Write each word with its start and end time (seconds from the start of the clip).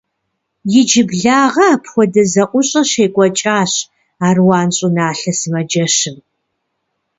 Иджыблагъэ 0.79 1.63
апхуэдэ 1.73 2.23
зэӀущӀэ 2.31 2.81
щекӀуэкӀащ 2.89 3.73
Аруан 4.27 4.69
щӀыналъэ 4.77 5.31
сымаджэщым. 5.39 6.17